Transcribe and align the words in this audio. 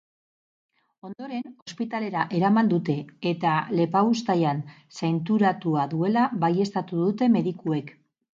Ondoren, 1.09 1.43
ospitalera 1.63 2.23
eraman 2.37 2.71
dute, 2.71 2.95
eta 3.33 3.51
lepauztaian 3.81 4.63
zainturatua 5.01 5.85
duela 5.93 6.25
baieztatu 6.47 7.05
dute 7.05 7.31
medikuek. 7.37 7.95